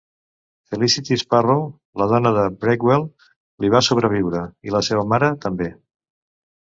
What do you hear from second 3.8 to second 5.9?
sobreviure, i la seva mare també.